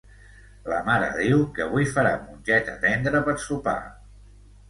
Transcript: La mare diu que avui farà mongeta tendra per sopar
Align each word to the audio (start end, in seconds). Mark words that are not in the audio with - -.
La 0.71 0.77
mare 0.85 1.09
diu 1.17 1.43
que 1.57 1.63
avui 1.65 1.85
farà 1.97 2.15
mongeta 2.23 2.75
tendra 2.87 3.23
per 3.27 3.35
sopar 3.47 3.77